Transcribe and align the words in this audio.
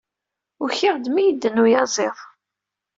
Ukiɣ-d 0.63 1.05
mi 1.11 1.23
yedden 1.23 1.61
uyaziḍ. 1.63 2.17